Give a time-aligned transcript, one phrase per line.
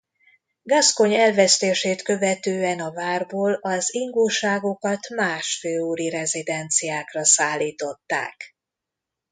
[0.63, 8.55] Gascogne elvesztését követően a várból az ingóságokat más főúri rezidenciákra szállították.